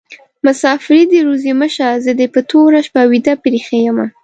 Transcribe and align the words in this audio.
مسافري 0.45 1.01
دي 1.11 1.19
روزي 1.27 1.51
مشه: 1.61 1.87
زه 2.03 2.11
دي 2.19 2.27
په 2.33 2.39
توره 2.49 2.79
شپه 2.87 3.01
ويده 3.11 3.33
پریښي 3.43 3.77
يمه 3.87 4.05